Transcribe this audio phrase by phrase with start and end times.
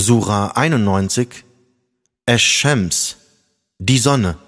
[0.00, 1.44] Sura 91
[2.24, 3.16] Esh-Shams,
[3.78, 4.38] die Sonne.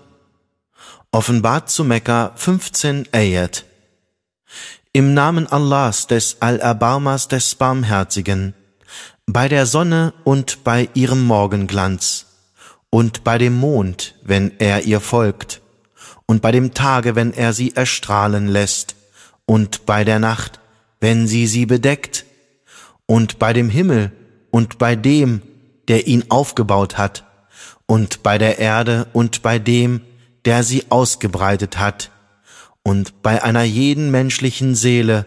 [1.11, 3.67] Offenbart zu Mekka 15 Ayat.
[4.95, 8.55] Im Namen Allahs, des Allerbarmers, des Barmherzigen,
[9.27, 12.25] bei der Sonne und bei ihrem Morgenglanz,
[12.89, 15.61] und bei dem Mond, wenn er ihr folgt,
[16.25, 18.97] und bei dem Tage, wenn er sie erstrahlen lässt,
[19.45, 20.61] und bei der Nacht,
[21.01, 22.25] wenn sie sie bedeckt,
[23.05, 24.13] und bei dem Himmel
[24.53, 25.43] und bei dem,
[25.89, 27.25] der ihn aufgebaut hat,
[27.87, 30.03] und bei der Erde und bei dem,
[30.45, 32.13] der sie ausgebreitet hat,
[32.85, 35.27] und bei einer jeden menschlichen Seele,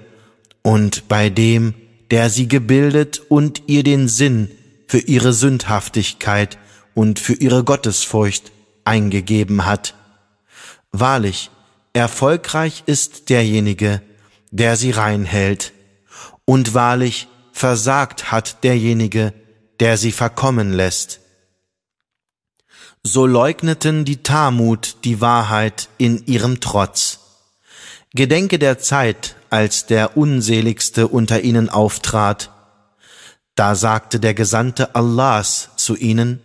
[0.61, 1.73] und bei dem,
[2.11, 4.49] der sie gebildet und ihr den Sinn
[4.87, 6.57] für ihre Sündhaftigkeit
[6.93, 8.51] und für ihre Gottesfurcht
[8.83, 9.95] eingegeben hat.
[10.91, 11.49] Wahrlich,
[11.93, 14.01] erfolgreich ist derjenige,
[14.51, 15.73] der sie reinhält,
[16.45, 19.33] und wahrlich versagt hat derjenige,
[19.79, 21.21] der sie verkommen lässt.
[23.01, 27.19] So leugneten die Tamut die Wahrheit in ihrem Trotz.
[28.13, 32.51] Gedenke der Zeit, als der Unseligste unter ihnen auftrat.
[33.55, 36.41] Da sagte der Gesandte Allahs zu ihnen,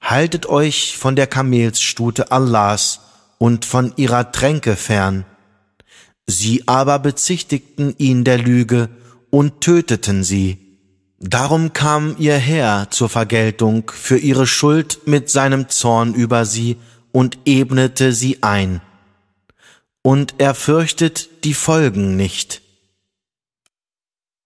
[0.00, 3.00] Haltet euch von der Kamelsstute Allahs
[3.38, 5.24] und von ihrer Tränke fern.
[6.26, 8.88] Sie aber bezichtigten ihn der Lüge
[9.30, 10.58] und töteten sie.
[11.18, 16.76] Darum kam ihr Herr zur Vergeltung für ihre Schuld mit seinem Zorn über sie
[17.12, 18.82] und ebnete sie ein.
[20.02, 22.62] Und er fürchtet die Folgen nicht.